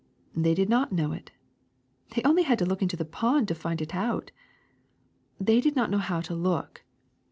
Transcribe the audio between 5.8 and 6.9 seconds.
know how to look.